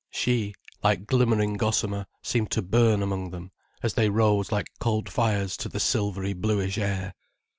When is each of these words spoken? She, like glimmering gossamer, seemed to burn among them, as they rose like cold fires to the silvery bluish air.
She, 0.09 0.55
like 0.81 1.05
glimmering 1.05 1.57
gossamer, 1.57 2.07
seemed 2.23 2.49
to 2.53 2.63
burn 2.63 3.03
among 3.03 3.29
them, 3.29 3.51
as 3.83 3.93
they 3.93 4.09
rose 4.09 4.51
like 4.51 4.71
cold 4.79 5.07
fires 5.09 5.55
to 5.57 5.69
the 5.69 5.79
silvery 5.79 6.33
bluish 6.33 6.79
air. 6.79 7.13